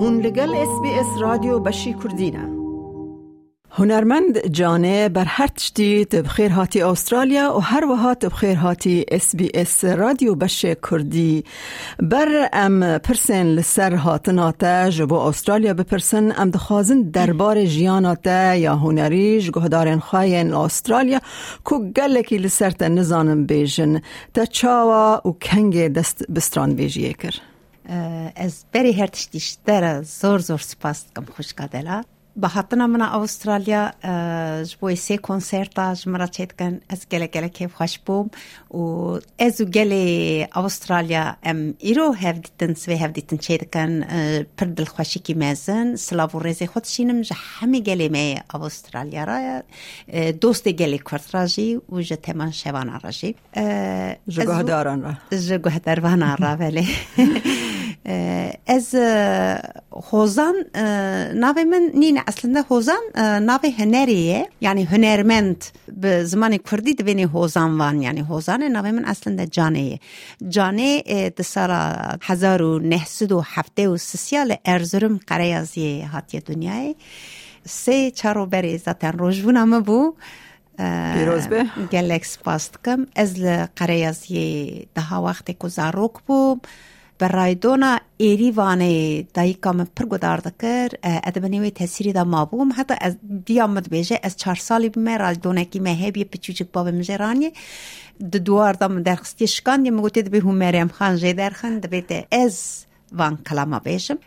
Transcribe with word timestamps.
هون 0.00 0.20
لگل 0.20 0.54
اس 0.54 0.80
بی 0.82 0.88
اس 0.88 1.06
رادیو 1.20 1.58
بشی 1.58 1.94
کردینه 2.04 2.58
هنرمند 3.70 4.46
جانه 4.46 5.08
بر 5.08 5.24
هر 5.24 5.46
تشتی 5.46 6.04
بخیر 6.04 6.50
هاتی 6.50 6.82
استرالیا 6.82 7.56
و 7.56 7.60
هر 7.60 7.84
وهات 7.84 8.26
بخیر 8.26 8.56
هاتی 8.56 9.04
اس 9.08 9.36
بی 9.36 9.50
اس 9.54 9.84
رادیو 9.84 10.34
بش 10.34 10.64
کردی. 10.90 11.44
بر 11.98 12.48
ام 12.52 12.98
پرسن 12.98 13.46
لسر 13.46 13.94
هاتناتا 13.94 14.90
جبو 14.90 15.14
استرالیا 15.14 15.74
بپرسن 15.74 16.32
ام 16.38 16.50
دخوازن 16.50 17.02
دربار 17.02 17.64
جیاناتا 17.64 18.54
یا 18.54 18.76
هنریش 18.76 19.50
گهدارن 19.50 19.98
خواین 19.98 20.54
استرالیا 20.54 21.20
کو 21.64 21.92
گلکی 21.96 22.38
لسر 22.38 22.70
تا 22.70 22.88
نزانم 22.88 23.46
بیجن 23.46 24.02
تا 24.34 24.44
چاوا 24.44 25.20
و 25.24 25.32
کنگ 25.32 25.88
دست 25.88 26.30
بستران 26.30 26.74
بیجیه 26.74 27.12
کر. 27.12 27.34
از 28.36 28.64
بری 28.72 28.92
هر 28.92 29.06
تشتیشتر 29.06 30.02
زور 30.02 30.38
زور 30.38 30.58
سپاس 30.58 31.04
کم 31.16 31.24
خوش 31.24 31.54
کدلا 31.54 32.02
بحطنا 32.40 32.86
من 32.86 33.02
استرالیا 33.02 33.92
جبوی 34.62 34.96
سه 34.96 35.16
کنسرتا 35.16 35.94
جمرا 35.94 36.26
چیت 36.26 36.52
کن 36.52 36.80
از 36.88 37.08
گله 37.08 37.26
گله 37.26 37.48
کیف 37.48 37.74
خوش 37.74 37.98
بوم 37.98 38.30
و 38.70 38.78
از 39.38 39.62
گله 39.62 40.48
استرالیا 40.54 41.36
ام 41.42 41.74
ایرو 41.78 42.12
هف 42.12 42.34
دیتن 42.34 42.74
سوی 42.74 42.94
هف 42.94 43.10
دیتن 43.10 43.36
چیت 43.36 43.74
کن 43.74 44.00
پر 44.56 44.66
دل 44.66 44.84
خوشی 44.84 45.20
کی 45.20 45.34
مزن 45.34 45.96
سلاو 45.96 46.30
و 46.30 46.38
رزی 46.38 46.66
خود 46.66 46.84
شینم 46.84 47.20
جه 47.20 47.36
همه 47.38 47.80
گله 47.80 48.08
می 48.08 48.40
استرالیا 48.54 49.24
را 49.24 49.62
دوست 50.30 50.68
گله 50.68 50.98
کرد 50.98 51.24
راجی 51.32 51.80
و 51.92 52.00
جه 52.00 52.16
تمان 52.16 52.50
شوان 52.50 53.00
راجی 53.00 53.34
جگه 54.28 54.62
داران 54.62 55.02
را 55.02 55.14
جگه 55.38 55.78
داران 55.78 56.36
را 56.36 56.56
ولی 56.56 56.88
از 58.66 58.94
خوزان 59.90 60.54
ناوی 61.34 61.64
من 61.64 61.90
نین 61.94 62.20
اصلا 62.26 62.64
خوزان 62.68 63.00
ناوی 63.42 63.70
هنریه 63.70 64.48
یعنی 64.60 64.84
هنرمند 64.84 65.64
به 65.96 66.24
زمان 66.24 66.56
کردی 66.56 66.94
دوینی 66.94 67.26
خوزان 67.26 67.78
وان 67.78 68.02
یعنی 68.02 68.22
خوزان 68.22 68.62
ناوی 68.62 68.90
من 68.90 69.04
اصلا 69.04 69.46
جانه 69.46 70.00
جانه 70.48 71.02
ده 71.30 71.42
سال 71.42 71.70
هزار 72.22 72.62
و 72.62 72.78
نهسد 72.78 73.32
و 73.32 73.40
هفته 73.46 73.88
و 73.88 73.96
سسیال 73.96 74.56
ارزرم 74.64 75.20
قریازی 75.26 76.00
هاتی 76.00 76.40
دنیای 76.40 76.94
سه 77.66 78.10
چارو 78.10 78.46
بری 78.46 78.78
زاتن 78.78 79.12
روژبون 79.18 79.80
بو 79.80 80.14
پیروز 81.14 81.46
به 81.46 81.66
گلکس 81.92 82.38
پاست 82.38 82.78
کم 82.84 83.06
از 83.16 83.42
قریازی 83.76 84.88
ده 84.94 85.14
وقتی 85.14 85.56
که 85.62 85.68
زاروک 85.68 86.12
بوم 86.26 86.60
برایدونا 87.18 87.98
ایری 88.16 88.50
وانه 88.50 89.22
دایکا 89.22 89.72
من 89.72 89.86
پر 89.96 90.06
گدار 90.06 90.38
دکر 90.38 90.88
ادبنی 91.02 91.70
تاثیری 91.70 92.12
دا 92.12 92.24
ما 92.24 92.44
بوم 92.44 92.72
حتی 92.76 92.94
از 93.00 93.16
دیامد 93.44 93.90
بیجه 93.90 94.20
از 94.22 94.36
چهار 94.36 94.56
سالی 94.56 94.88
بمه 94.88 95.16
رال 95.16 95.34
دونکی 95.34 95.80
مهبی 95.80 96.24
پچوچک 96.24 96.66
باب 96.72 96.88
مجرانی 96.88 97.52
د 98.32 98.36
دوار 98.36 98.72
دام 98.72 99.02
درخستی 99.02 99.46
شکان 99.46 99.82
دی 99.82 99.90
مگوتی 99.90 100.22
دبی 100.22 100.38
هم 100.38 100.54
مریم 100.54 100.88
خان 100.88 101.16
جی 101.16 101.32
درخن 101.32 101.78
دبیت 101.78 102.26
از 102.32 102.87
وان 103.13 103.37
کلام 103.37 103.79
بیشم 103.79 104.17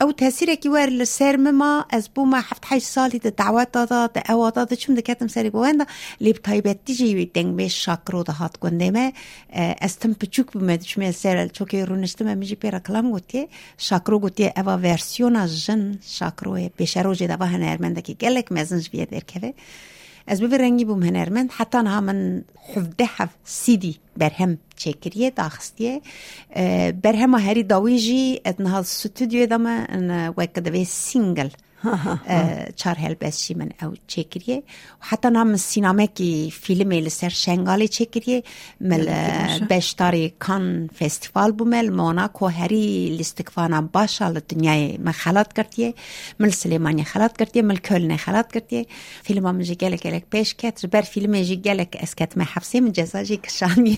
او 0.00 0.12
تاثیر 0.12 0.54
کی 0.54 0.68
ور 0.68 0.86
لسر 0.86 1.36
ما 1.36 1.86
از 1.90 2.08
بو 2.14 2.24
ما 2.24 2.38
هفت 2.38 2.64
هشت 2.66 2.86
سالی 2.86 3.18
د 3.18 3.36
دعوت 3.36 3.72
دادا 3.72 4.06
د 4.06 4.30
او 4.30 4.50
دادا 4.50 4.76
چون 4.76 4.94
دکتم 4.94 5.28
سری 5.28 5.50
بویندا 5.50 5.84
لیب 6.20 6.36
تایبت 6.36 6.84
دیجی 6.84 7.14
وی 7.14 7.26
دنگ 7.26 7.56
به 7.56 7.68
شاکرو 7.68 8.22
ده 8.22 8.32
هات 8.32 8.60
گنده 8.60 8.90
ما 8.90 9.12
از 9.80 9.98
تم 9.98 10.12
پچوک 10.12 10.52
بمد 10.52 10.82
چون 10.82 11.10
سر 11.12 11.48
چوکی 11.48 11.82
رونشتم 11.82 12.38
میجی 12.38 12.54
پیرا 12.54 12.78
کلام 12.78 13.10
گوتی 13.10 13.48
شاکرو 13.78 14.18
گوتی 14.18 14.46
او 14.56 14.64
ورسیون 14.64 15.46
جن 15.46 15.98
شاکرو 16.06 16.68
پیشرو 16.68 17.14
جدا 17.14 17.36
و 17.40 17.46
هنرمنده 17.46 18.00
کی 18.02 18.14
گلک 18.14 18.52
مزنج 18.52 18.90
بیه 18.90 19.08
در 20.26 20.34
که 20.34 20.44
از 20.44 20.50
به 20.50 20.58
رنگی 20.58 20.84
بوم 20.84 21.02
هنرمند 21.02 21.50
حتی 21.52 21.78
نه 21.78 22.00
من 22.00 22.44
حفده 22.74 23.04
حف 23.04 23.28
سیدی 23.44 23.96
برهم 24.16 24.58
چکریه 24.76 25.30
داخستیه 25.30 26.00
برهم 27.02 27.34
هری 27.34 27.62
داویجی 27.62 28.40
ادنها 28.44 28.82
ستودیو 28.82 29.46
دما 29.46 29.84
وکدوی 30.36 30.84
سینگل 30.84 31.48
چار 32.75 32.95
هلبسشی 32.95 33.53
من 33.53 33.69
او 33.81 33.93
چکریه 34.07 34.63
حتی 34.99 35.29
نام 35.29 35.55
سینامه 35.55 36.07
کی 36.07 36.51
فیلم 36.51 36.91
لسر 36.91 37.29
شنگالی 37.29 37.87
چکریه 37.87 38.43
مل 38.81 39.05
بشتاری 39.69 40.33
کان 40.39 40.89
فستیوال 40.99 41.51
بومل 41.51 41.89
موناکو 41.89 42.47
هری 42.47 43.09
لیستکفانا 43.17 43.81
باشا 43.81 44.29
لدنیای 44.29 44.97
من 44.97 45.11
خلات 45.11 45.53
کردیه 45.53 45.93
مل 46.39 46.49
سلیمانی 46.49 47.03
خلات 47.03 47.37
کردیه 47.37 47.61
مل 47.61 47.75
کلن 47.75 48.17
خلات 48.17 48.53
کردیه. 48.53 48.85
فیلم 49.23 49.45
هم 49.45 49.61
جی 49.61 49.75
گلک 49.75 50.03
گلک 50.03 50.23
پیش 50.31 50.55
کت 50.55 50.85
بر 50.85 51.01
فیلم 51.01 51.41
جی 51.41 51.57
گلک 51.57 51.97
اسکت 51.99 52.37
من 52.37 52.45
حفظه 52.45 52.79
من 52.79 52.91
جزا 52.91 53.23
جی 53.23 53.37
کشانیه 53.37 53.97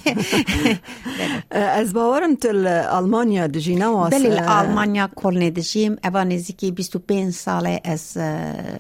از 1.51 1.93
باورم 1.93 2.35
تل 2.35 2.67
آلمانیا 2.67 3.47
دجینا 3.47 3.93
واسه 3.93 4.19
بله 4.19 4.45
آلمانیا 4.45 5.09
کلن 5.15 5.49
دجیم 5.49 5.95
اوانزی 6.03 6.53
که 6.53 6.71
25 6.71 7.33
ساله 7.33 7.74
از 7.83 8.17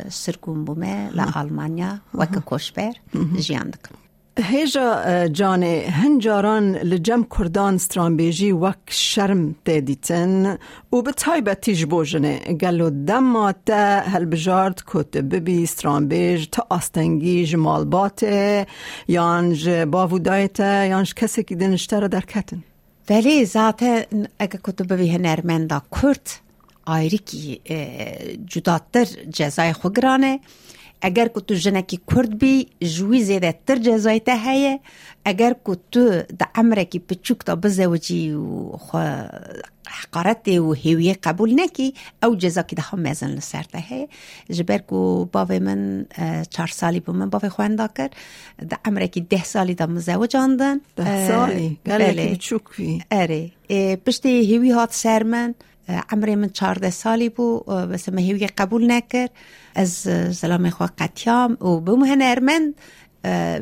سرکون 0.09 0.65
بومه 0.65 1.09
لآلمانیا 1.09 1.99
وک 2.13 2.43
کشبر 2.45 2.93
جیان 3.39 3.69
دکم. 3.69 3.95
هیجا 4.43 5.27
جانه 5.27 5.85
هنجاران 5.89 6.75
لجم 6.75 7.25
کردان 7.37 7.77
سترانبیجی 7.77 8.51
وک 8.51 8.77
شرم 8.89 9.55
تدیتن 9.65 10.57
و 10.93 11.01
به 11.01 11.11
تایبتی 11.11 11.75
جبوجنه 11.75 12.39
گلو 12.39 12.89
دما 12.89 13.51
تا 13.51 13.99
هل 13.99 14.25
بجارد 14.25 14.83
کت 14.87 15.17
ببی 15.17 15.65
سترانبیج 15.65 16.47
تا 16.51 16.65
آستنگی 16.69 17.45
جمالبات 17.45 18.23
یانج 19.07 19.69
باودایت 19.69 20.59
یانج 20.59 21.13
کسی 21.13 21.43
که 21.43 21.55
دنشتر 21.55 22.07
در 22.07 22.21
کتن 22.21 22.63
ولی 23.09 23.45
ذات 23.45 23.83
اگه 24.39 24.59
کت 24.63 24.81
ببی 24.81 25.09
هنرمندا 25.09 25.81
کرد 26.01 26.29
ایریکی 26.87 27.61
جداتر 28.45 29.05
جزای 29.33 29.73
خوگرانه 29.73 30.39
اگر 31.01 31.27
که 31.27 31.39
تو 31.39 31.53
جنکی 31.53 31.99
کرد 32.07 32.39
بی 32.39 32.67
جوی 32.81 33.23
زیده 33.23 33.59
تر 33.67 33.75
جزای 33.75 34.19
تا 34.19 34.33
هیه 34.33 34.79
اگر 35.25 35.53
که 35.65 35.77
تو 35.91 36.21
دا 36.39 36.45
عمرکی 36.55 36.99
پچوک 36.99 37.39
تا 37.45 37.55
بزوجی 37.55 38.31
و 38.33 38.71
حقارت 39.87 40.47
و 40.47 40.73
هیویه 40.73 41.13
قبول 41.13 41.59
نکی 41.59 41.93
او 42.23 42.35
جزا 42.35 42.61
که 42.61 42.75
دخوا 42.75 42.99
مزن 42.99 43.29
لسر 43.29 43.63
تا 43.63 43.79
هیه 43.79 44.07
جبر 44.49 44.77
که 44.77 45.27
باوی 45.31 45.59
من 45.59 46.05
چار 46.49 46.67
سالی 46.67 46.99
بو 46.99 47.13
من 47.13 47.29
باوی 47.29 47.49
خواندا 47.49 47.87
کر 47.87 48.09
دا 48.69 48.77
عمرکی 48.85 49.21
ده 49.21 49.43
سالی 49.43 49.73
دا 49.73 49.85
مزوجاندن 49.85 50.81
ده 50.95 51.27
سالی 51.27 51.77
گلکی 51.85 52.35
پچوک 52.35 52.63
بی 52.77 53.01
اره 53.11 53.51
پشتی 54.05 54.29
هیوی 54.29 54.71
هات 54.71 54.93
سر 54.93 55.23
من 55.23 55.55
عمر 55.87 56.35
من 56.35 56.49
14 56.49 56.89
سالی 56.89 57.29
بو 57.29 57.59
بس 57.59 58.09
مهیوی 58.09 58.47
قبول 58.47 58.91
نکر 58.91 59.27
از 59.75 59.91
زلام 60.31 60.69
خواه 60.69 60.91
قطیام 60.97 61.51
و 61.51 61.79
بوم 61.79 62.03
هنرمند 62.03 62.73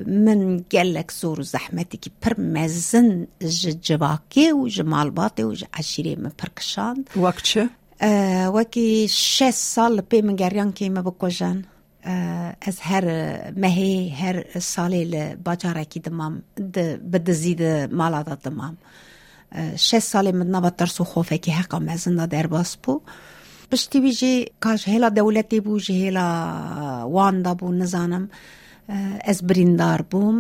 من 0.08 0.66
گلک 0.72 1.12
زور 1.12 1.40
و 1.40 1.44
زحمتی 1.44 1.98
که 1.98 2.12
پر 2.22 2.40
مزن 2.42 3.28
جواکی 3.82 4.52
و 4.52 4.68
جمال 4.68 5.10
باتی 5.10 5.44
و 5.44 5.56
عشیری 5.74 6.16
من 6.16 6.32
پر 6.38 6.48
کشاند. 6.58 7.10
وقت 7.16 7.44
چه؟ 7.44 7.70
وکی 8.54 9.08
شش 9.10 9.50
سال 9.50 10.02
پی 10.02 10.22
من 10.22 10.36
گریان 10.36 10.72
که 10.72 10.90
ما 10.90 11.02
بکجن 11.02 11.64
از 12.62 12.80
هر 12.80 13.06
مهی 13.52 14.10
هر 14.10 14.60
سالی 14.60 15.06
لباجارکی 15.06 16.00
دمام 16.00 16.44
ده 16.74 16.98
بدزید 16.98 17.64
مالا 17.94 18.24
دمام. 18.24 18.78
شش 19.76 20.00
سال 20.00 20.32
من 20.32 20.48
نوا 20.48 20.70
ترس 20.70 21.02
و 21.02 21.04
خوفه 21.04 21.38
که 21.38 21.52
حقا 21.52 21.80
مزن 21.80 22.26
در 22.26 22.48
باس 22.48 22.78
بو. 22.78 23.02
پشتی 23.72 24.00
وی 24.00 24.12
جی 24.12 24.52
کاش 24.60 24.88
هلا 24.88 25.10
دولتی 25.10 25.60
بو 25.60 25.80
جی 25.80 26.08
هلا 26.08 26.28
وان 27.10 27.42
دا 27.42 27.54
بو 27.54 27.72
نزانم. 27.72 28.30
ez 29.24 29.42
birîndar 29.50 30.02
bûm 30.12 30.38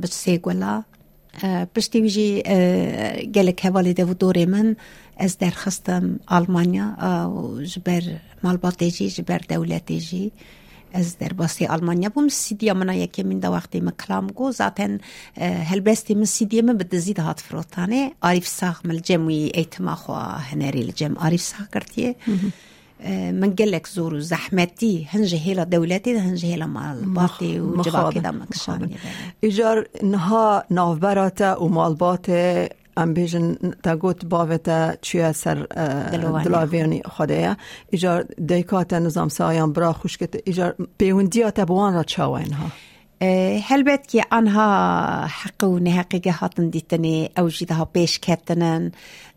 bi 0.00 0.06
sê 0.06 0.34
gwela 0.44 0.84
piştî 1.74 1.98
wî 2.04 2.10
jî 2.16 2.28
gelek 3.36 3.58
hevalê 3.64 3.96
de 3.96 4.02
dorê 4.02 4.46
min 4.46 4.76
ez 5.18 5.40
derxistim 5.40 6.20
Almanya 6.26 6.86
ji 7.70 7.80
ber 7.86 8.04
malbatê 8.44 8.88
jî 8.96 9.08
ji 9.08 9.28
ber 9.28 9.40
dewletê 9.50 9.98
jî 9.98 10.30
از 10.92 11.18
در 11.18 11.32
باسی 11.32 11.66
آلمانیا 11.66 12.08
بوم. 12.08 12.28
سیدیا 12.28 12.74
منا 12.74 12.94
یکی 12.94 13.22
من 13.22 13.38
دا 13.38 13.52
وقتی 13.52 13.80
مکلام 13.80 14.26
گو. 14.26 14.52
زاتن 14.52 14.98
آه، 15.38 15.46
هلبستی 15.48 16.14
من 16.14 16.24
سیدیا 16.24 16.62
من 16.62 16.76
به 16.76 16.84
دزید 16.84 17.18
هات 17.18 17.40
فروتانه. 17.40 18.12
عارف 18.22 18.46
ساق 18.46 18.80
مل 18.84 18.98
جموی 18.98 19.50
ایتما 19.54 19.94
خوا 19.94 20.22
هنری 20.22 20.82
لجم 20.82 21.14
عارف 21.14 21.40
ساق 21.40 21.68
کردیه 21.74 22.16
آه، 23.04 23.32
من 23.32 23.50
گلک 23.50 23.86
زور 23.86 24.14
و 24.14 24.20
زحمتی 24.20 25.08
هنجه 25.10 25.38
هیلا 25.38 25.64
دولتی 25.64 26.12
ده 26.12 26.20
هنجه 26.20 26.48
هیلا 26.48 26.66
مال 26.66 26.96
باقی 27.14 27.58
و 27.58 27.82
جواکی 27.82 28.20
دا 28.20 28.30
مکشانی 28.30 28.96
ایجار 29.40 29.88
نها 30.02 30.64
نافبراتا 30.70 31.64
و 31.64 31.68
مالبات 31.68 32.30
ام 32.96 33.14
بیژن 33.14 33.54
تا 33.82 33.96
گوت 33.96 34.24
باوتا 34.24 34.94
چیا 35.02 35.32
سر 35.32 35.54
دلاویانی 36.44 37.02
خوده 37.04 37.56
ایجا 37.90 38.22
دیکات 38.46 38.92
نظام 38.92 39.28
سایان 39.28 39.72
برا 39.72 39.92
خوشکت 39.92 40.36
ایجا 40.44 40.74
بیوندیات 40.98 41.60
بوان 41.60 41.94
را 41.94 42.02
چاوین 42.02 42.52
ها 42.52 42.66
هلبت 43.22 44.06
که 44.06 44.24
آنها 44.30 45.26
حق 45.26 45.64
و 45.64 45.78
نحقیقه 45.78 46.32
هاتن 46.32 46.68
دیتنی 46.68 47.30
او 47.36 47.48
جیده 47.48 47.84
پیش 47.84 48.18
کتنن 48.18 48.92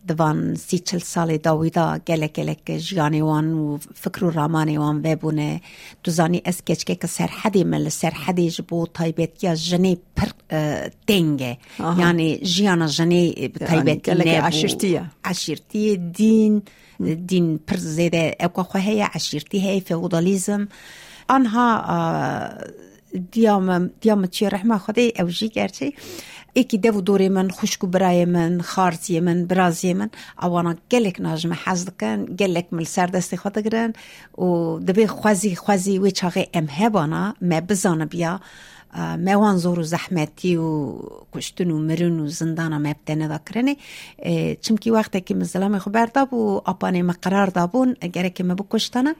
دوان 0.07 0.55
سی 0.55 0.79
چل 0.79 0.99
سال 0.99 1.37
داویدا 1.37 1.97
گلک 2.07 2.33
گلک 2.33 2.77
جیانی 2.77 3.21
وان 3.21 3.53
و 3.53 3.77
فکر 3.95 4.25
و 4.25 4.29
رامانی 4.29 4.77
وان 4.77 5.01
ببونه 5.01 5.61
دوزانی 6.03 6.41
از 6.45 6.65
کچکه 6.65 6.95
که 6.95 7.07
سرحدی 7.07 7.63
مل 7.63 7.89
سرحدی 7.89 8.49
جبو 8.49 8.87
تایبت 8.93 9.43
یا 9.43 9.55
جنی 9.55 9.97
پر 10.15 10.27
تنگه 11.07 11.57
یعنی 11.79 12.37
جیانا 12.37 12.87
جنی 12.87 13.47
تایبت 13.47 14.09
نبو 14.09 14.29
عشیرتیه 14.29 15.03
عشیرتیه 15.23 15.95
دین 15.95 16.61
دین 17.25 17.57
پر 17.67 17.77
زیده 17.77 18.35
اوکا 18.39 18.63
خواه 18.63 19.01
عشیرتی 19.01 19.59
هی 19.69 19.79
فیودالیزم 19.79 20.67
آنها 21.29 21.81
دیام 23.31 23.87
دیام 23.87 24.25
چی 24.25 24.49
رحمه 24.49 24.77
خدای 24.77 25.13
اوجی 25.19 25.49
گرچه 25.49 25.93
ایکی 26.53 26.77
دو 26.77 27.01
دوری 27.01 27.29
من 27.29 27.49
خوشکو 27.49 27.87
برای 27.87 28.25
من 28.25 28.61
خارزی 28.61 29.19
من 29.19 29.45
برازی 29.45 29.93
من. 29.93 30.09
اوانا 30.41 30.75
گلک 30.91 31.21
ناجم 31.21 31.53
حز 31.53 31.85
دکن 31.85 32.25
گلک 32.25 32.67
مل 32.71 32.83
سر 32.83 33.07
دستی 33.07 33.37
خود 33.37 33.57
گرن 33.57 33.93
و 34.37 34.79
دبی 34.79 35.07
خوزی 35.07 35.55
خوزی 35.55 35.97
وی 35.99 36.11
چاقی 36.11 36.47
ام 36.53 36.67
هبانا 36.69 37.33
ما 37.41 37.61
بزان 37.61 38.05
بیا. 38.05 38.39
موان 39.19 39.57
زور 39.57 39.79
و 39.79 39.83
زحمتی 39.83 40.55
و 40.55 40.99
کشتن 41.33 41.71
و 41.71 41.79
مرن 41.79 42.19
و 42.19 42.27
زندان 42.27 42.77
ما 42.77 42.93
بدنه 42.93 43.27
دا 43.27 43.39
کرنه 43.53 43.77
چمکی 44.61 44.91
وقتی 44.91 45.21
که 45.21 45.35
مزلام 45.35 45.79
خبر 45.79 46.05
داب 46.05 46.33
و 46.33 46.61
اپانه 46.65 47.01
ما 47.01 47.13
قرار 47.21 47.47
دابون 47.47 47.95
اگر 48.01 48.29
که 48.29 48.43
ما 48.43 48.53
بکشتنه 48.53 49.15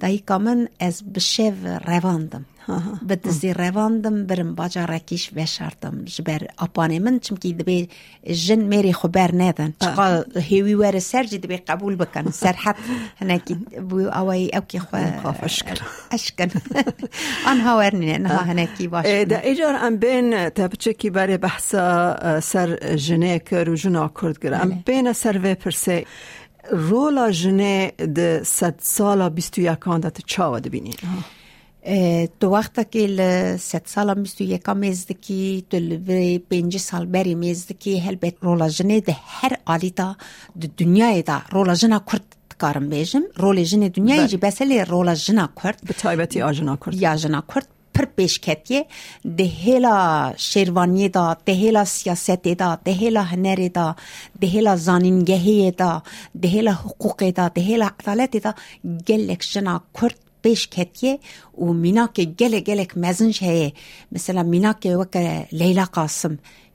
دایی 0.00 0.22
من 0.30 0.68
از 0.80 1.12
بشو 1.12 1.52
رواندم 1.86 2.44
بدزی 3.08 3.52
رواندم 3.52 4.26
برم 4.26 4.54
باجا 4.54 4.84
رکیش 4.84 5.30
وشاردم 5.36 6.04
جبر 6.04 6.46
اپانه 6.58 6.98
من 6.98 7.18
چمکی 7.18 7.52
دبی 7.52 7.88
جن 8.32 8.58
میری 8.58 8.92
خبر 8.92 9.30
ندن 9.34 9.74
چقا 9.80 10.24
هیوی 10.36 10.74
ور 10.74 10.98
سرجی 10.98 11.38
دبی 11.38 11.56
قبول 11.56 11.96
بکن 11.96 12.30
سرحت 12.30 12.76
هنکی 13.20 13.54
بو 13.88 14.00
اوی 14.00 14.50
اوکی 14.54 14.78
خو 14.78 14.96
اشکن 15.42 15.74
اشکن 16.10 16.50
آنها 17.46 17.78
ورنی 17.78 18.14
انها 18.14 18.38
هنکی 18.38 18.88
باش 18.88 19.06
دا 19.06 19.36
ایجار 19.36 19.74
ام 19.74 19.96
بین 19.96 20.48
تبچکی 20.48 21.10
برای 21.10 21.36
بحثا 21.36 22.40
سر 22.40 22.96
جنه 22.96 23.38
کر 23.38 23.70
و 23.70 23.74
جنا 23.74 24.10
کرد 24.22 24.38
گر 24.38 24.54
ام 24.54 24.82
بین 24.86 25.12
سر 25.12 25.40
و 25.44 25.54
پرسه 25.54 26.06
رولا 26.70 27.30
جنه 27.30 27.92
ده 27.98 28.42
صد 28.44 28.74
سالا 28.78 29.28
بیستو 29.28 29.60
یکان 29.60 30.00
ده 30.00 30.12
چاوا 30.26 30.60
دبینین 30.60 30.94
تو 32.39 32.49
وقت 32.49 32.91
که 32.91 33.57
ست 33.59 33.87
سال 33.87 34.17
میستو 34.17 34.43
یکا 34.43 34.73
میزدکی 34.73 35.65
تو 35.69 35.77
لوی 35.77 36.39
پنج 36.39 36.77
سال 36.77 37.05
بری 37.05 37.35
میزدکی 37.35 37.99
هل 37.99 38.15
بیت 38.15 38.35
رولا 38.41 38.69
جنه 38.69 38.99
ده 38.99 39.15
هر 39.25 39.57
آلیتا 39.65 40.15
ده 40.61 40.69
دنیای 40.77 41.21
دا 41.21 41.41
رولا 41.51 41.73
جنه 41.73 42.01
کرد 42.11 42.35
کارم 42.59 42.89
بیجم 42.89 43.23
رول 43.37 43.63
جنه 43.63 43.89
دنیای 43.89 44.27
جی 44.27 44.37
بسلی 44.37 44.85
رولا 44.85 45.15
جنه 45.15 45.49
کرد 45.63 45.81
به 45.87 45.93
تایبتی 45.93 46.41
آجنا 46.41 46.75
کرد 46.75 46.93
یا 46.93 47.15
جنه 47.15 47.43
کرد 47.55 47.67
پر 47.93 48.05
پیش 48.05 48.39
کتیه 48.39 48.85
ده 49.37 49.43
هلا 49.43 50.33
شیروانی 50.37 51.09
دا 51.09 51.37
ده 51.45 51.53
هلا 51.53 51.83
سیاست 51.83 52.47
دا 52.47 52.77
ده 52.85 52.93
هلا 52.93 53.21
هنر 53.21 53.67
دا 53.67 53.95
ده 54.41 54.47
هلا 54.47 54.75
زانینگهی 54.75 55.71
دا 55.71 56.03
ده 56.41 56.49
هلا 56.49 56.73
حقوق 56.73 57.29
دا 57.29 57.47
ده 57.47 57.61
هلا 57.61 57.89
عدالت 57.99 58.37
دا 58.37 58.53
گلک 59.07 59.41
جنا 59.53 59.81
کرد 60.01 60.15
پیش 60.42 60.68
کتیه 60.68 61.18
و 61.58 61.64
مینا 61.64 62.06
که 62.06 62.24
گله 62.24 62.60
گلک 62.60 62.98
مزنج 62.98 63.44
هیه 63.44 63.72
مثلا 64.12 64.42
مینا 64.42 64.72
که 64.72 64.96
وک 64.96 65.16
لیلا 65.52 65.84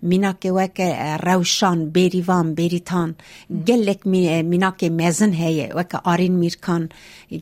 قاسم 0.06 0.10
مینا 0.10 0.34
که 0.34 0.52
وک 0.52 0.82
روشان 1.24 1.90
بیریوان 1.90 2.54
بیریتان 2.54 3.16
گلک 3.68 4.08
مینا 4.08 4.72
که 4.72 4.90
مزن 4.90 5.34
هیه. 5.34 5.74
وک 5.76 5.96
آرین 6.04 6.34
میرکان. 6.34 6.90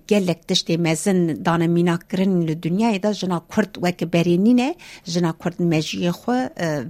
گلک 0.09 0.39
تشتی 0.47 0.77
مزن 0.77 1.43
دانه 1.43 1.67
مینا 1.67 1.97
کرن 2.09 2.41
لدنیا 2.41 2.97
دا 2.97 3.11
جنا 3.13 3.41
کرد 3.55 3.77
وک 3.81 4.03
برینینه. 4.03 4.75
جنا 5.05 5.33
کرد 5.43 5.61
مجیه 5.61 6.11
خو 6.11 6.31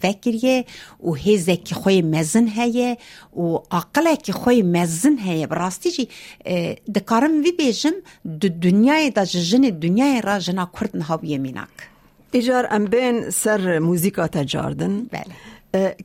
وکریه. 0.04 0.66
و 1.04 1.14
هیزه 1.14 1.56
که 1.56 1.76
خوی 1.76 2.02
مزن 2.02 2.48
هیه. 2.48 2.98
و 3.36 3.58
که 4.24 4.34
خوی 4.34 4.62
مزن 4.62 5.18
هیه. 5.18 5.48
براستی 5.48 5.92
جی 5.92 6.08
دکارم 6.96 7.42
وی 7.44 7.52
بیجم. 7.52 7.96
دنیای 8.62 9.10
دا 9.10 9.26
جن 9.26 9.62
دنیای 9.62 10.22
را 10.22 10.40
جنا 10.40 10.70
کرد 10.80 10.98
نهاویه 10.98 11.38
میناک. 11.38 11.70
ایجار 12.32 12.68
ام 12.72 12.86
بین 12.86 13.30
سر 13.30 13.80
موزیکا 13.80 14.28
تجاردن 14.28 15.06
بله. 15.12 15.53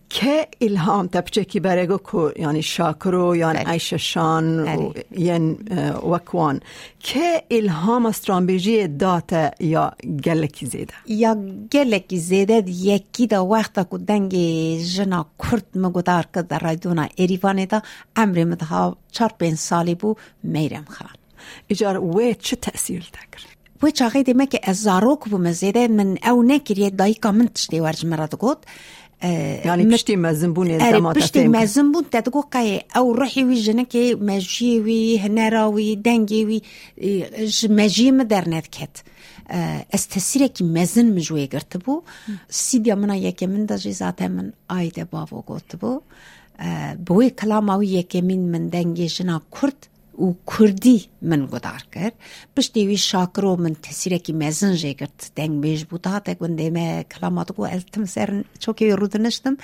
که 0.08 0.48
الهام 0.60 1.06
تبچکی 1.06 1.60
برگو 1.60 1.96
کو 1.96 2.30
یعنی 2.36 2.62
شاکرو 2.62 3.36
یعنی 3.36 3.58
عیششان 3.58 4.60
و 4.60 4.92
یعنی 5.10 5.56
وکوان 6.02 6.60
که 7.00 7.42
الهام 7.50 8.06
استرامبیجی 8.06 8.88
داتا 8.88 9.50
یا 9.60 9.92
گلکی 10.24 10.66
زیده؟ 10.66 10.94
یا 11.06 11.36
گلکی 11.72 12.18
زیده 12.18 12.64
یکی 12.66 13.26
دا 13.26 13.46
وقتا 13.46 13.84
کو 13.84 13.98
دنگ 13.98 14.34
جنا 14.82 15.26
کرد 15.38 15.66
مگودار 15.74 16.26
که 16.34 16.42
در 16.42 16.58
رایدونا 16.58 17.08
ایریوانه 17.14 17.66
دا 17.66 17.82
امری 18.16 18.44
مدها 18.44 18.96
چار 19.12 19.32
پین 19.38 19.54
سالی 19.54 19.94
بو 19.94 20.14
میرم 20.42 20.84
خان. 20.88 21.08
ایجار 21.66 22.04
وی 22.04 22.34
چه 22.34 22.56
تأثیر 22.56 23.08
تکر؟ 23.12 23.44
وی 23.82 23.92
چاقی 23.92 24.22
دیمه 24.22 24.46
که 24.46 24.60
از 24.62 24.82
زاروک 24.82 25.28
بو 25.28 25.38
مزیده 25.38 25.88
من 25.88 26.18
او 26.30 26.42
نکریه 26.42 26.90
دایکا 26.90 27.32
من 27.32 27.48
ورج 27.72 28.06
مراد 28.06 28.36
گود 28.36 28.58
يعني 29.22 29.84
بشتي 29.84 30.16
مزن 30.16 30.52
بوني 30.52 30.78
زمان 30.78 31.12
بشتي 31.12 31.48
مزن 31.48 31.92
بون 31.92 32.10
تدقو 32.10 32.40
قاي 32.40 32.82
او 32.96 33.12
روحي 33.12 33.44
وي 33.44 33.54
جنكي 33.54 34.14
ماجي 34.14 34.80
وي 34.80 35.18
هنراوي 35.18 35.94
دنگي 35.94 36.44
وي 36.44 36.62
ماجي 37.68 38.12
مدرنت 38.12 38.66
كت 38.66 39.02
استسيرك 39.94 40.62
مزن 40.62 41.14
مجوي 41.14 41.46
قرتبو. 41.46 42.02
سيديا 42.50 42.94
منا 42.94 43.16
يكي 43.16 43.46
من 43.46 43.66
دا 43.66 43.76
جيزاتا 43.76 44.28
من 44.28 44.50
آيدة 44.70 45.08
بابو 45.12 45.40
قوتبو 45.40 46.00
بوي 46.94 47.30
كلاماوي 47.30 47.94
يكي 47.94 48.20
من 48.20 48.52
من 48.52 48.70
دنگي 48.70 49.06
جنا 49.06 49.40
كرد 49.50 49.84
û 50.24 50.26
Kurdî 50.50 50.98
min 51.30 51.42
godar 51.52 51.82
kir 51.94 52.12
piştî 52.54 52.80
wî 52.90 52.98
şakiro 53.10 53.52
min 53.64 53.74
tesirekî 53.84 54.32
mezin 54.42 54.72
jê 54.82 54.92
girt 55.00 55.18
dengbêj 55.36 55.80
bû 55.90 55.96
datek 56.04 56.38
gundê 56.42 56.68
me 56.76 57.04
kilama 57.12 57.42
digo 57.48 57.66
ez 57.74 57.82
tim 57.92 58.06
ser 58.14 58.28
çokê 58.64 58.86
rû 59.00 59.06
diniştim 59.12 59.56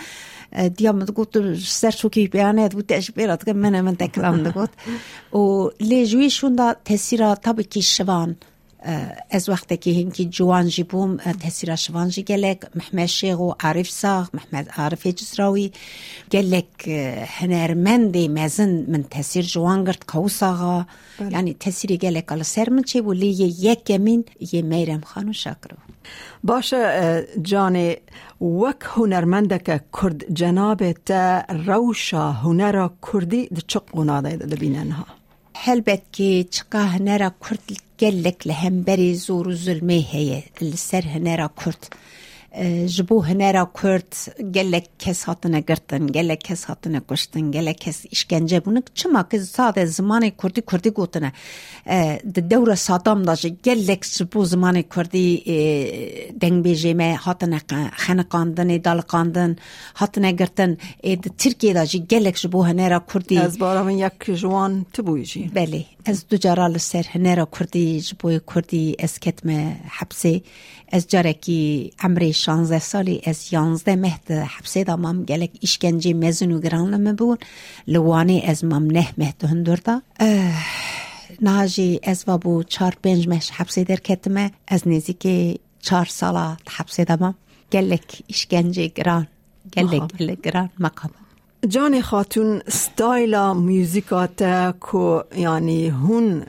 diya 0.77 0.93
min 0.93 1.07
digot 1.09 1.33
tu 1.33 1.41
ji 1.53 1.71
ser 1.81 1.95
çokê 2.03 2.23
beyanê 2.35 2.65
bû 2.77 2.83
te 2.89 3.01
ji 3.05 3.13
bêra 3.19 3.41
dike 3.41 3.53
min 3.53 3.85
min 3.87 3.95
te 4.01 4.07
kilam 4.15 4.37
digot 4.47 4.73
û 5.39 5.43
lê 5.91 6.01
ji 6.09 6.17
wî 6.21 6.29
şûnda 6.39 6.67
tesîra 6.89 7.31
tabekî 7.45 7.83
şivan 7.83 8.31
از 9.31 9.49
وقتی 9.49 9.77
که 9.77 9.91
هنگی 9.91 10.25
جوان 10.25 10.69
جی 10.69 10.83
بوم 10.83 11.17
تحصیل 11.17 11.75
شوان 11.75 12.09
جی 12.09 12.23
گلک 12.23 12.61
محمد 12.75 13.07
شیخ 13.07 13.39
و 13.39 13.53
عارف 13.65 13.91
ساغ 13.91 14.29
محمد 14.35 14.69
عارف 14.77 15.07
جزراوی. 15.07 15.73
گلک 16.33 16.89
هنرمندی 17.39 18.29
مزن 18.29 18.85
من 18.89 19.03
تحصیل 19.03 19.45
جوان 19.45 19.85
گرد 19.85 20.05
کو 20.07 20.29
ساغا. 20.29 20.87
یعنی 21.21 21.55
تحصیل 21.55 21.97
گلک 21.97 22.33
على 22.33 22.43
سر 22.43 22.71
من 22.71 22.83
چی 22.83 23.01
ولی 23.01 23.27
یک 23.27 23.91
من 23.91 24.25
یه 24.53 24.63
میرم 24.63 25.01
خانو 25.01 25.33
شکرو 25.33 25.77
جانی 27.43 27.97
وک 28.41 28.83
هنرمندک 28.83 29.81
کرد 29.93 30.33
جناب 30.33 30.93
تا 30.93 31.43
روشا 31.67 32.33
هنر 32.33 32.89
کردی 33.13 33.47
دچق 33.47 33.83
قناده 33.93 34.37
دبیننها 34.37 35.05
هلبت 35.05 35.24
که 36.12 36.44
چقا 36.44 36.80
هنر 36.80 37.32
کرد 37.50 37.78
قالك 38.02 38.48
لهمبري 38.48 39.16
زور 39.16 39.50
الظلمي 39.50 40.06
هي 40.12 40.44
السر 40.62 41.02
هنرا 41.02 41.50
Ee, 42.57 42.89
ji 42.89 43.09
bo 43.09 43.27
hinera 43.27 43.65
Kurd 43.65 44.13
gelek 44.51 44.91
kes 44.99 45.25
hatine 45.25 45.61
girtin, 45.61 46.07
gelek 46.07 46.41
kes 46.41 46.65
hatine 46.65 47.01
kuştin, 47.01 47.53
gelek 47.53 47.81
kes 47.81 48.05
işkence 48.05 48.65
bunu 48.65 48.83
çıma 48.95 49.29
ki 49.29 49.41
sade 49.41 49.87
zamanı 49.87 50.37
Kurdi 50.37 50.63
Kurdi 50.63 50.91
gotine. 50.91 51.33
Ee, 51.89 52.21
De 52.25 52.51
devre 52.51 52.77
sadam 52.77 53.27
da 53.27 53.37
ji 53.37 53.57
gelek 53.63 54.05
ji 54.05 54.33
bo 54.35 54.45
zamanı 54.45 54.83
Kurdi 54.83 55.35
ee, 55.35 56.41
dengbejime 56.41 57.15
hatine 57.15 57.61
xanakandın, 58.07 58.85
dalkandın, 58.85 59.57
hatine 59.93 60.33
girtin. 60.33 60.79
De 61.05 61.29
Türkiye'de 61.39 61.87
ji 61.87 62.09
gelek 62.09 62.37
ji 62.37 62.53
bo 62.53 62.67
hinera 62.67 63.01
Kurdi. 63.07 63.35
Ez 63.35 63.61
baramın 63.61 63.91
yak 63.91 64.25
jwan 64.25 64.85
tibuji. 64.93 65.55
Beli. 65.55 65.87
Ez 66.07 66.31
ducara 66.31 66.65
li 66.65 66.79
ser 66.79 67.05
hinera 67.15 67.45
Kurdi 67.45 68.01
ji 68.01 68.17
bo 68.23 68.31
Kurdi 68.47 68.95
ez 68.99 69.19
ketme 69.19 69.81
hapse. 69.91 70.41
Ez 70.93 71.07
careki 71.09 71.91
emreş 72.05 72.44
16 72.45 72.79
سالی 72.79 73.21
از 73.27 73.53
11 73.53 73.97
مهد 73.97 74.31
حبسه 74.31 74.85
دا 74.85 74.97
مام 74.97 75.25
گلک 75.25 75.51
اشکنجی 75.63 76.13
مزن 76.13 76.53
و 76.53 76.61
گران 76.61 76.95
لما 76.95 77.13
بون. 77.13 77.39
لوانی 77.87 78.43
از 78.43 78.65
مام 78.65 78.91
نه 78.91 79.09
مهد 79.19 79.45
هندور 79.45 79.77
دا. 79.77 80.03
ناجی 81.41 82.01
از 82.03 82.25
بابو 82.25 82.63
چار 82.63 82.97
پنج 83.03 83.29
مهش 83.29 83.51
حبسه 83.51 83.85
در 83.85 83.97
کتمه. 83.97 84.51
از 84.69 84.89
نزیک 84.89 85.27
چار 85.83 86.05
سالا 86.05 86.57
حبسه 86.71 87.05
دا 87.05 87.17
مام. 87.21 87.35
گلک 87.73 88.23
اشکنجی 88.29 88.89
گران. 88.89 89.27
گلک 89.77 90.17
گلک 90.19 90.41
گران 90.41 90.71
مقام. 90.79 91.11
جان 91.69 92.01
خاتون 92.01 92.63
ستایلا 92.69 93.55
موزیکات 93.55 94.43
کو 94.81 95.21
یعنی 95.37 95.89
هون 95.89 96.41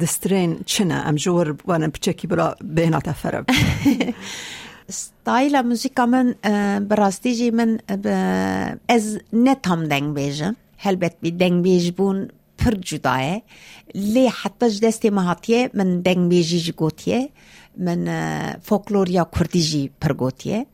دسترین 0.00 0.60
چنه؟ 0.66 0.94
ام 0.94 1.14
جور 1.14 1.56
وانا 1.66 1.86
بچکی 1.86 2.26
برا 2.26 2.56
بينا 2.64 3.00
تفرب 3.00 3.44
ستایلا 4.89 5.61
موزیکا 5.61 6.05
من 6.05 6.35
براستی 6.89 7.35
جی 7.35 7.51
من 7.51 7.79
از 8.87 9.19
نتام 9.33 9.83
دنگ 9.83 10.13
بیجم 10.13 10.55
هلبت 10.77 11.15
بی 11.21 11.31
دنگ 11.31 11.63
بیج 11.63 11.91
بون 11.91 12.27
پر 12.57 12.71
جدایه 12.71 13.41
لی 13.95 14.27
حتی 14.27 14.69
جدستی 14.69 15.09
مهاتیه 15.09 15.69
من 15.73 16.01
دنگ 16.01 16.29
بیجی 16.29 16.59
جی 16.59 16.71
گوتیه 16.71 17.29
من 17.77 18.01
فولکلوریا 18.61 19.27
کردی 19.39 19.61
جی 19.61 19.91
پر 20.01 20.13
گوتیه 20.13 20.65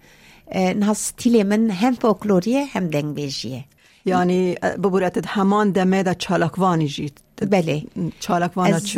نه 0.56 0.94
ستیل 0.94 1.44
من 1.44 1.70
هم 1.70 1.94
فولکلوریه 1.96 2.66
هم 2.66 2.88
دنگ 2.88 3.16
بیجیه 3.16 3.66
یعنی 4.05 4.55
ببورت 4.55 5.27
همان 5.27 5.71
دمه 5.71 6.03
دا 6.03 6.15
چالکوانی 6.15 6.89
جید. 6.89 7.21
بله. 7.41 7.83
چالکوانا 8.21 8.77
از؟ 8.77 8.97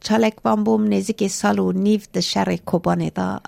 چالکوان 0.00 0.64
بوم 0.64 0.92
نزدیک 0.92 1.26
سال 1.26 1.58
و 1.58 1.72
نیف 1.72 2.08
د 2.14 2.20
شهر 2.20 2.56
کوبانه 2.56 3.10
دا 3.10 3.40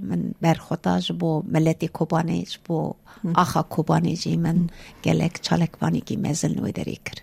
من 0.00 0.34
برخوتا 0.40 1.00
جبو 1.00 1.42
ملت 1.48 1.84
کوبانه 1.84 2.42
جبو 2.42 2.94
آخا 3.34 3.62
کوبانه 3.62 4.14
جی 4.14 4.36
من 4.36 4.66
گلک 5.04 5.40
چالکوانی 5.42 6.00
کی 6.00 6.16
مزل 6.16 6.60
نوی 6.60 6.72
داری 6.72 6.98
کر 7.04 7.22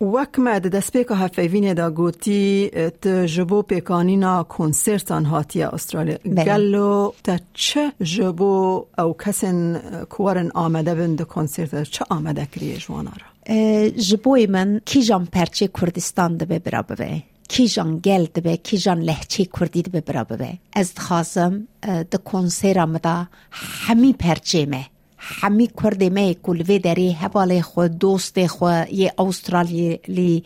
وکمه 0.00 0.58
د 0.58 0.72
دسپیکا 0.74 1.14
هفیوینه 1.14 1.74
دا 1.74 1.90
گوتی 1.90 2.70
ت 3.02 3.06
جبو 3.34 3.62
پیکانینا 3.62 4.42
کنسرتان 4.42 5.24
هاتی 5.24 5.62
استرالیا 5.62 6.18
بله. 6.24 6.44
گلو 6.44 7.12
تا 7.24 7.38
چه 7.54 7.92
جبو 8.02 8.86
او 8.98 9.16
کسن 9.24 9.78
کوارن 10.10 10.50
آمده 10.54 10.94
بند 10.94 11.22
کنسرت 11.22 11.82
چه 11.82 12.04
آمده 12.10 12.46
کریه 12.46 12.76
جوانا 12.76 13.12
را 13.20 13.88
جبوی 13.90 14.46
من 14.46 14.80
کیجان 14.86 15.26
پرچه 15.26 15.68
کردستان 15.68 16.36
دبه 16.36 16.58
برا 16.58 16.82
ببه 16.82 17.22
کیجان 17.48 17.98
گل 17.98 18.24
دبه 18.24 18.56
کیجان 18.56 18.98
لحچه 18.98 19.44
کردی 19.44 19.82
دبه 19.82 20.00
برا 20.00 20.24
ببه 20.24 20.58
از 20.72 20.92
خواستم 20.96 21.68
د 22.10 22.16
کنسرم 22.16 22.98
دا 22.98 23.26
همی 23.50 24.12
پرچه 24.12 24.66
مه 24.66 24.86
همی 25.24 25.70
کرده 25.82 26.10
مه 26.10 26.34
کلوه 26.34 26.78
داری 26.78 27.12
حواله 27.12 27.62
خو 27.62 27.88
دوست 27.88 28.46
خو 28.46 28.70
یه 28.92 29.14
استرالی 29.18 30.42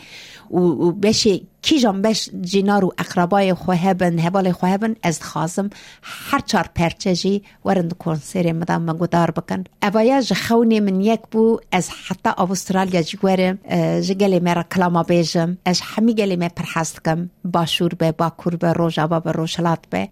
و 0.51 0.91
بشه 0.93 1.41
کیجان 1.63 2.03
بش 2.03 2.29
جینار 2.41 2.85
و 2.85 2.93
اقربای 2.99 3.55
خو 3.55 3.73
هبن 3.73 4.19
حواله 4.19 4.53
خو 4.53 4.67
هبن 4.67 4.97
از 5.03 5.23
خواستم 5.23 5.71
هر 6.03 6.41
چار 6.41 6.71
پرچه 6.75 7.15
جی 7.15 7.43
ورند 7.65 7.95
کنسر 7.99 8.53
مدا 8.53 8.79
مگودار 8.79 9.31
بکن. 9.31 9.65
اویا 9.83 10.21
جخونی 10.21 10.81
من 10.81 11.01
یک 11.01 11.21
بو 11.31 11.61
از 11.73 11.91
حتی 12.07 12.31
استرالیا 12.39 13.03
جوارم 13.03 13.59
جگلی 14.01 14.41
مرا 14.41 14.63
کلاما 14.63 15.03
بیجم 15.03 15.59
از 15.65 15.81
همی 15.85 16.15
گلی 16.15 16.37
می 16.37 16.49
پرحست 16.49 17.05
کم 17.05 17.31
باشور 17.45 17.95
به 17.95 18.13
باکور 18.13 18.57
به 18.57 18.73
روژا 18.73 19.07
با 19.07 19.21
به 19.21 19.33
روشلات 19.33 19.79
به. 19.91 20.09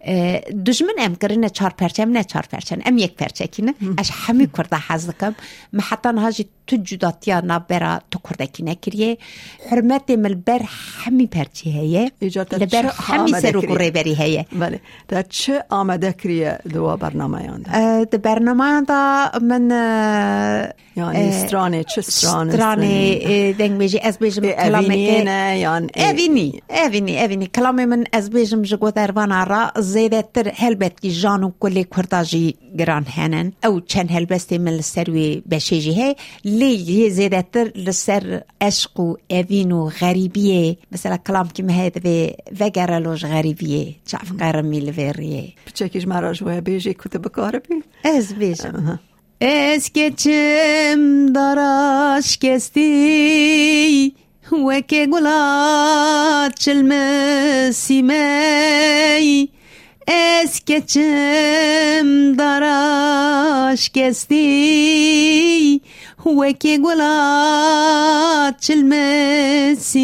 دجمن 0.66 0.94
ام 0.98 1.14
کرین 1.14 1.48
چار 1.48 1.70
پرچه 1.70 2.02
ام 2.02 2.10
نه 2.10 2.24
چار 2.24 2.42
پرچه 2.50 2.78
ام 2.86 2.98
یک 2.98 3.14
پرچه 3.14 3.46
کینه 3.46 3.74
از 3.98 4.10
همی 4.10 4.46
کرده 4.56 4.76
حز 4.88 5.10
کم. 5.20 5.34
ما 5.72 5.82
حتی 5.88 6.08
نهاجی 6.08 6.48
تو 6.66 6.76
جداتیا 6.76 7.42
نبرا 7.46 8.00
تو 8.10 8.18
کرده 8.28 8.46
کی 8.46 8.62
نکریه 8.62 9.18
حرمت 9.70 10.10
ملبر 10.10 10.60
همی 11.04 11.26
آمده 13.18 13.40
سرو 13.40 13.60
کریه؟ 13.60 13.74
گره 13.74 13.90
بری 13.90 14.14
هیه 14.14 14.46
بله. 14.52 14.80
تا 15.08 15.22
چه 15.22 15.64
آمده 15.70 16.12
کریه 16.12 16.58
دوا 16.72 16.96
برنامه 16.96 17.44
یانده 17.44 18.04
د 18.04 18.22
برنامه 18.22 18.82
دا 18.88 19.30
من 19.42 19.72
اه، 19.72 20.72
یعنی 20.96 21.18
اه، 21.18 21.46
سترانه 21.46 21.84
چه 21.84 22.00
سترانه 22.00 22.52
سترانه 22.52 23.18
اه، 23.22 23.52
دنگ 23.52 23.78
بیجی 23.78 23.98
از 24.00 24.18
بیجم 24.18 24.42
کلام 24.42 24.84
اوینینه 24.84 25.58
یعنی 25.58 25.88
اوینی 25.96 26.62
اوینی 26.70 27.20
اوینی. 27.20 27.46
کلام 27.46 27.84
من 27.84 28.04
از 28.12 28.30
بیجم 28.30 28.62
جگو 28.62 28.90
دروانا 28.90 29.44
را 29.44 29.82
زیده 29.82 30.24
تر 30.34 30.52
هلبت 30.54 31.00
کی 31.00 31.10
جانو 31.10 31.50
کلی 31.60 31.86
کرداجی 31.96 32.56
گران 32.78 33.04
هنن. 33.04 33.52
او 33.64 33.80
چند 33.80 34.10
هلبستی 34.10 34.58
من 34.58 34.72
لسروی 34.72 35.42
بشیجی 35.50 35.92
هی. 35.92 36.16
لی 36.44 36.74
یه 36.74 37.08
زیده 37.10 37.42
تر 37.52 37.64
لسر 37.74 38.42
عشق 38.60 39.00
و 41.28 41.32
و 41.32 41.32
کلام 41.32 41.48
کی 41.48 41.62
مهد 41.62 42.06
و 42.06 42.08
وگرلوش 42.60 43.24
غریبیه 43.24 43.94
چاف 44.06 44.32
قرمی 44.38 44.80
لوریه 44.80 45.52
بچکیش 45.66 46.08
مرا 46.08 46.32
جوه 46.32 46.60
بیجی 46.60 46.94
کتب 46.94 47.22
بکاره 47.22 47.58
بی 47.58 47.82
Ez 48.04 48.34
بیشم 48.34 48.98
Ez 49.40 49.92
geçim 49.92 51.34
daraş 51.34 52.36
kesti 52.36 54.12
Veke 54.52 55.04
gulat 55.04 56.56
çılmesimey 56.56 57.88
Ez 60.08 60.64
geçim 60.66 62.38
daraş 62.38 63.88
kesti 63.88 64.36
Veke 66.26 66.76
gulat 66.76 68.62
çılmesimey 68.62 69.96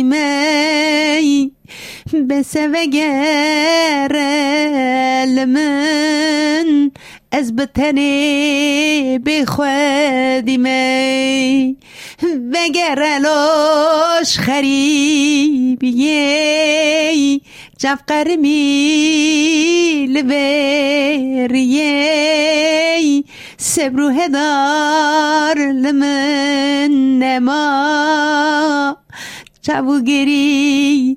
Beseve 2.13 2.85
gerel 2.85 4.13
من 5.47 6.91
از 7.33 7.57
بتنی 7.57 9.19
بخودیمی 9.27 10.77
وگرلوش 12.53 14.39
خریبیه 14.39 15.81
جفقرمی 17.79 18.63
لبریه 20.15 21.93
سبرو 23.63 24.09
هدار 24.09 25.59
لمن 25.59 27.19
نما. 27.19 28.97
چاوگری 29.63 31.17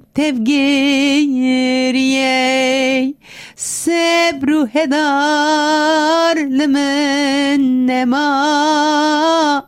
سبرو 3.56 4.66
هدار 4.76 6.36
لمن 6.40 7.86
نما. 7.86 9.64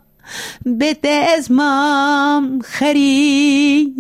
بده 0.80 1.10
از 1.10 1.52
مام 1.52 2.60
خریبیه. 2.62 3.98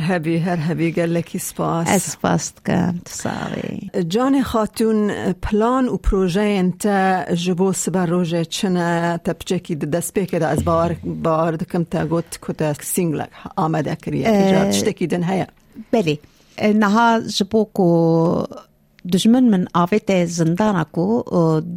هر 0.00 0.14
هبی 0.14 0.38
هر 0.38 0.56
هبی 0.56 0.92
گلکی 0.92 1.38
سپاس. 1.38 1.88
از 1.88 2.18
پاست 2.22 2.66
کم 2.66 2.98
تصاوی 3.04 3.90
جان 4.08 4.42
خاتون 4.42 5.32
پلان 5.32 5.88
و 5.88 5.96
پروژه 5.96 6.40
انت 6.40 6.86
جبو 7.34 7.72
سبر 7.72 8.06
روژه 8.06 8.44
چنه 8.44 9.20
تپچکی 9.24 9.74
دست 9.74 10.14
پیکه 10.14 10.38
دا 10.38 10.48
از 10.48 10.64
باور 10.64 10.96
باور 11.22 11.52
دکم 11.52 11.84
تا 11.84 12.06
گوت 12.06 12.38
کتا 12.42 12.72
سینگلک 12.72 13.28
آمده 13.56 13.96
کریه 13.96 14.30
تجا 14.30 14.70
تشتکی 14.70 15.06
دن 15.06 15.22
هیا. 15.22 15.46
بله. 15.92 16.18
نها 16.74 17.20
جبو 17.20 17.64
کو 17.64 18.44
دجمن 19.12 19.44
من 19.44 19.66
آفت 19.74 20.24
زندانا 20.24 20.84
کو 20.84 21.22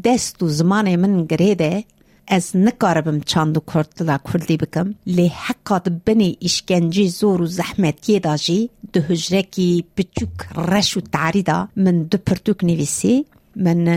دست 0.03 0.43
و 0.43 0.47
زمان 0.47 0.95
من 0.95 1.25
گریده 1.25 1.83
از 2.27 2.51
نکاربم 2.55 3.19
چاندو 3.19 3.61
کردلا 3.73 4.17
کردی 4.33 4.57
بکم 4.57 4.95
لی 5.05 5.27
حقات 5.27 5.89
بنی 5.89 6.37
اشکنجی 6.41 7.09
زور 7.09 7.41
و 7.41 7.45
زحمتی 7.45 8.19
داجی 8.19 8.69
ده 8.93 9.01
هجرکی 9.01 9.85
بچوک 9.97 10.29
رش 10.55 10.97
و 10.97 11.01
تعریدا 11.01 11.67
من 11.75 12.03
دو 12.03 12.17
پرتوک 12.17 12.63
نویسی 12.63 13.25
من 13.55 13.87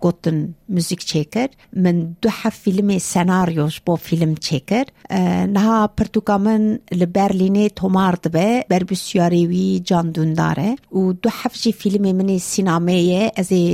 gotten 0.00 0.54
musikcheker 0.68 1.48
men 1.72 2.16
du 2.22 2.28
har 2.28 2.52
filmi 2.52 2.98
scenarios 3.00 3.80
bo 3.86 3.96
filmcheker 3.96 4.86
ee, 5.10 5.46
naha 5.46 5.88
pertukamen 5.88 6.80
li 6.92 7.06
Berlinê 7.16 7.70
tomar 7.70 8.16
dibe 8.24 8.64
berbisyarê 8.70 9.42
wî 9.52 9.84
can 9.84 10.14
dundar 10.14 10.58
e 10.58 10.76
û 10.92 11.16
du 11.22 11.28
hef 11.28 11.54
jî 11.62 11.72
filmê 11.72 12.12
min 12.12 12.28
ê 12.28 12.38
sînamayê 12.52 13.30
ez 13.36 13.50
ê 13.52 13.64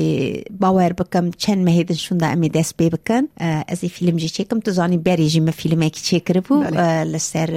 bawer 0.51 0.93
bikim 0.99 1.31
çend 1.33 1.63
mehêdin 1.69 1.99
şunda 2.07 2.33
em 2.33 2.43
ê 2.43 2.55
dest 2.55 2.79
pê 2.79 2.93
bikin 2.93 3.31
ez 3.69 3.85
ê 3.85 3.89
film 3.89 4.19
jî 4.19 4.29
çêkim 4.37 4.61
tu 4.61 4.71
zanî 4.73 4.99
berê 5.07 5.27
jî 5.29 5.41
me 5.41 5.53
filmekî 5.53 6.01
çêkiribû 6.09 6.57
ee, 6.65 7.13
li 7.13 7.21
ser 7.21 7.51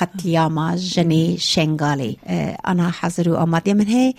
qetliyama 0.00 0.68
jenê 0.76 1.24
şengalê 1.52 2.16
ee, 2.28 2.56
ana 2.64 2.90
hezir 2.90 3.26
û 3.26 3.36
amadiye 3.36 3.74
min 3.74 3.86
heye 3.86 4.14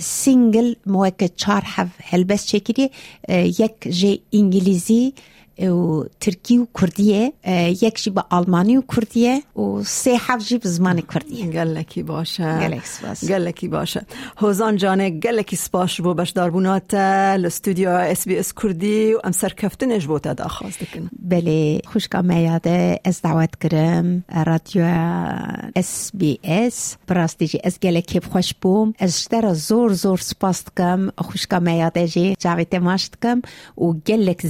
single 0.00 0.74
muweke 0.86 1.28
çar 1.28 1.62
hev 1.64 1.88
helbest 1.98 2.54
çêkirî 2.54 2.79
چیکری 2.88 3.64
یک 3.64 3.88
جی 3.88 4.20
انگلیزی 4.32 5.12
و 5.68 6.04
ترکی 6.20 6.58
و 6.58 6.66
کردیه 6.80 7.32
یکشی 7.82 8.10
با 8.10 8.24
آلمانی 8.30 8.76
و 8.76 8.82
کردیه 8.96 9.42
و 9.56 9.82
سه 9.84 10.16
حف 10.16 10.46
جی 10.46 10.58
بزمان 10.58 11.00
کردیه. 11.00 11.46
گلکی 11.46 12.02
باشه. 12.02 12.58
گلک 12.60 12.86
سپاس. 12.86 13.24
گلکی 13.24 13.68
باشه. 13.68 14.06
هوزان 14.36 14.76
جانه 14.76 15.10
گلکی 15.10 15.56
سپاس 15.56 16.00
بو 16.00 16.14
باش 16.14 16.30
داربونات 16.30 16.94
الاستودیو 16.94 17.88
اس 17.90 18.28
بی 18.28 18.38
اس 18.38 18.52
کردی 18.62 19.14
و 19.14 19.20
ام 19.24 19.32
سرکفتنش 19.32 20.06
بو 20.06 20.18
تا 20.18 20.32
داخواز 20.32 20.72
دکن. 20.72 21.10
بله 21.22 21.80
خوشکا 21.86 22.22
میاده 22.22 23.00
از 23.04 23.22
دعوت 23.22 23.50
کرم 23.60 24.24
رادیو 24.46 24.84
اس 25.76 26.10
بی 26.14 26.38
اس 26.44 26.96
براستی 27.06 27.46
جی 27.46 27.60
از 27.64 27.80
گلکی 27.80 28.20
خوش 28.20 28.54
بوم 28.60 28.94
از 28.98 29.28
در 29.30 29.54
زور 29.54 29.92
زور 29.92 30.18
سپاس 30.18 30.64
دکم. 30.64 31.10
خوشکا 31.18 31.58
میاده 31.58 32.08
جی 32.08 32.34
جاوی 32.38 32.66
ماشت 32.82 33.16
کم 33.22 33.42
و 33.78 33.92
گلک 34.06 34.46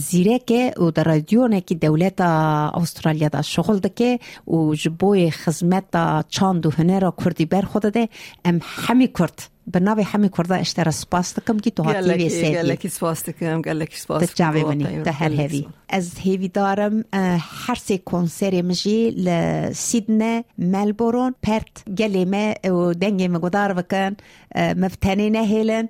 زیره 0.99 0.99
که 0.99 0.99
و 0.99 0.99
در 0.99 1.03
رادیو 1.03 1.59
که 1.59 1.75
دولت 1.75 2.21
استرالیا 2.21 3.29
دا 3.29 3.41
شغل 3.41 3.79
دکه 3.79 4.19
و 4.47 4.75
جبوی 4.75 5.31
خدمت 5.31 5.85
چاند 6.29 6.65
و 6.65 6.71
هنر 6.71 7.11
کردی 7.25 7.45
بر 7.45 7.61
خود 7.61 7.81
ده 7.81 8.09
ام 8.45 8.59
همی 8.61 9.07
کرد 9.07 9.49
به 9.67 9.79
نوی 9.79 10.03
همی 10.03 10.29
کرده 10.29 10.55
اشتر 10.55 10.91
سپاس 10.91 11.39
دکم 11.39 11.59
که 11.59 11.71
تو 11.71 11.83
هاتی 11.83 12.13
وی 12.13 12.29
سیدی 12.29 12.53
گلکی 12.53 12.89
سپاس 12.89 13.23
دکم 13.23 13.61
گلکی 13.61 13.97
سپاس 13.97 14.25
تجاوی 14.25 14.63
منی 14.63 15.01
ده 15.01 15.11
هر 15.11 15.31
هیوی 15.31 15.67
از 15.89 16.11
هیوی 16.17 16.47
دارم 16.47 17.03
هر 17.13 17.75
سه 17.75 17.97
کنسری 17.97 18.61
مجی 18.61 19.11
لسیدنه 19.11 20.43
ملبورون 20.57 21.35
پرت 21.43 21.89
گلی 21.97 22.25
ما 22.25 22.71
و 22.71 22.93
دنگی 22.93 23.27
مگودار 23.27 23.73
بکن 23.73 24.15
مفتنی 24.55 25.29
نهیلن 25.29 25.89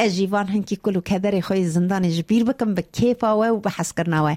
اجیوان 0.00 0.46
هنکی 0.46 0.76
کلو 0.76 1.00
کدری 1.00 1.42
خوی 1.42 1.64
زندان 1.64 2.10
جبیر 2.10 2.44
بکن 2.44 2.74
به 2.74 2.82
کیفا 2.82 3.54
و 3.54 3.60
به 3.60 3.70
حس 3.70 3.92
کرناوه 3.92 4.36